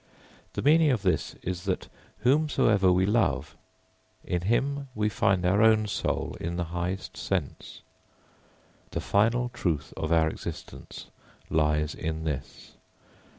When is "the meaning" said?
0.53-0.89